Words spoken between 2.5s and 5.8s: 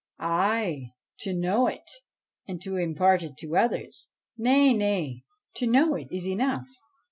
to impart it to others.' 1 Nay, nay; to